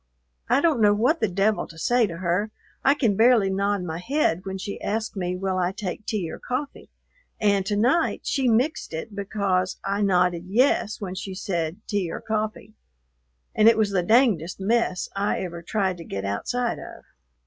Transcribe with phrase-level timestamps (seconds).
[0.49, 2.49] "I don't know what the devil to say to her;
[2.83, 6.39] I can barely nod my head when she asks me will I take tea or
[6.39, 6.89] coffee;
[7.39, 12.19] and to night she mixed it because I nodded yes when she said, 'tea or
[12.19, 12.73] coffee,'
[13.53, 17.03] and it was the dangdest mess I ever tried to get outside of."